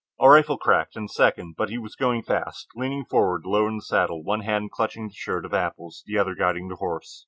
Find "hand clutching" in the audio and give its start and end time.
4.41-5.09